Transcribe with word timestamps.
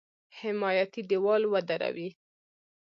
حمایتي 0.37 1.01
دېوال 1.09 1.43
ودروي. 1.51 2.09